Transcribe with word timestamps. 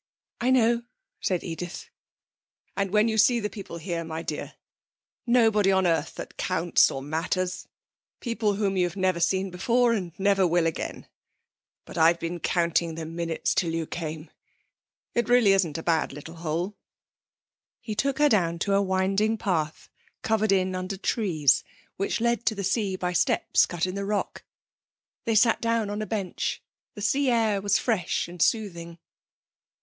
'I 0.39 0.49
know,' 0.49 0.83
said 1.19 1.43
Edith. 1.43 1.91
'And 2.75 2.89
when 2.89 3.07
you 3.07 3.19
see 3.19 3.39
the 3.39 3.51
people 3.51 3.77
here, 3.77 4.03
my 4.03 4.23
dear, 4.23 4.55
nobody 5.27 5.71
on 5.71 5.85
earth 5.85 6.15
that 6.15 6.37
counts 6.37 6.89
or 6.89 7.03
matters! 7.03 7.67
people 8.19 8.55
whom 8.55 8.75
you've 8.77 8.95
never 8.95 9.19
seen 9.19 9.51
before 9.51 9.93
and 9.93 10.11
never 10.17 10.47
will 10.47 10.65
again. 10.65 11.05
But 11.85 11.99
I've 11.99 12.19
been 12.19 12.39
counting 12.39 12.95
the 12.95 13.05
minutes 13.05 13.53
till 13.53 13.75
you 13.75 13.85
came. 13.85 14.31
It 15.13 15.29
really 15.29 15.51
isn't 15.53 15.77
a 15.77 15.83
bad 15.83 16.11
little 16.13 16.37
hole.' 16.37 16.75
He 17.79 17.93
took 17.93 18.17
her 18.17 18.27
down 18.29 18.57
to 18.61 18.73
a 18.73 18.81
winding 18.81 19.37
path 19.37 19.87
covered 20.23 20.51
in 20.51 20.73
under 20.73 20.97
trees, 20.97 21.63
which 21.97 22.19
led 22.19 22.47
to 22.47 22.55
the 22.55 22.63
sea 22.63 22.95
by 22.95 23.13
steps 23.13 23.67
cut 23.67 23.85
in 23.85 23.93
the 23.93 24.03
rock. 24.05 24.43
They 25.25 25.35
sat 25.35 25.61
down 25.61 25.91
on 25.91 26.01
a 26.01 26.07
bench. 26.07 26.63
The 26.95 27.01
sea 27.03 27.29
air 27.29 27.61
was 27.61 27.77
fresh 27.77 28.27
and 28.27 28.41
soothing. 28.41 28.97